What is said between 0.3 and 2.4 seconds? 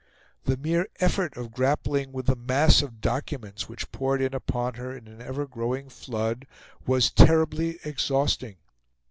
The mere effort of grappling with the